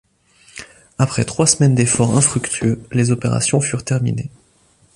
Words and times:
Après 0.97 1.25
trois 1.25 1.45
semaines 1.45 1.75
d'efforts 1.75 2.17
infructueux, 2.17 2.81
les 2.91 3.11
opérations 3.11 3.61
furent 3.61 3.85
terminées. 3.85 4.31